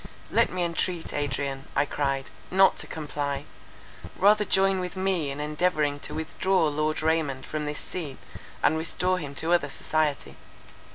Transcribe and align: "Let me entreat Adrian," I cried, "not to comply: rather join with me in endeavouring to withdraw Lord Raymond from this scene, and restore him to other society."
"Let 0.31 0.51
me 0.51 0.63
entreat 0.63 1.13
Adrian," 1.13 1.65
I 1.75 1.85
cried, 1.85 2.31
"not 2.49 2.75
to 2.77 2.87
comply: 2.87 3.45
rather 4.15 4.43
join 4.43 4.79
with 4.79 4.95
me 4.95 5.29
in 5.29 5.39
endeavouring 5.39 5.99
to 5.99 6.15
withdraw 6.15 6.67
Lord 6.69 7.03
Raymond 7.03 7.45
from 7.45 7.67
this 7.67 7.77
scene, 7.77 8.17
and 8.63 8.79
restore 8.79 9.19
him 9.19 9.35
to 9.35 9.53
other 9.53 9.69
society." 9.69 10.37